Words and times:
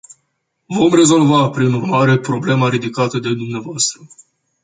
Vom 0.77 0.93
rezolva, 0.99 1.49
prin 1.53 1.73
urmare, 1.73 2.17
problema 2.19 2.69
ridicată 2.69 3.19
de 3.19 3.29
dvs. 3.33 3.91